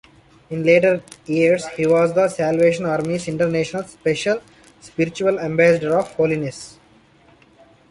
In 0.49 0.63
later 0.63 1.03
years 1.27 1.67
he 1.77 1.85
was 1.85 2.15
the 2.15 2.27
Salvation 2.27 2.87
Army's 2.87 3.27
International 3.27 3.83
Special 3.83 4.41
Spiritual 4.79 5.39
Ambassador 5.39 5.95
of 5.95 6.11
holiness. 6.15 6.79